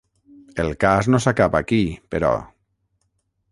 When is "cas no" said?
0.83-1.19